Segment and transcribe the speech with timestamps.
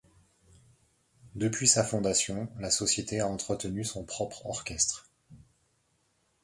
[1.35, 5.11] Depuis sa fondation la société a entretenu son propre orchestre.